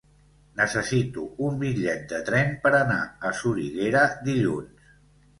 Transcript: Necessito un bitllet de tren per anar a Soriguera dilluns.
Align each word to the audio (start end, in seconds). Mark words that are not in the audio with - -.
Necessito 0.59 1.25
un 1.47 1.59
bitllet 1.63 2.07
de 2.13 2.21
tren 2.29 2.49
per 2.63 2.71
anar 2.77 2.97
a 3.29 3.33
Soriguera 3.41 4.07
dilluns. 4.31 4.89